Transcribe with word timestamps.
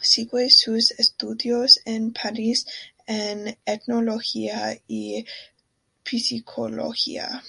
Sigue 0.00 0.48
sus 0.48 0.92
estudios 0.92 1.80
en 1.84 2.12
París 2.12 2.66
en 3.08 3.58
etnología 3.66 4.78
y 4.86 5.26
psicología. 6.04 7.42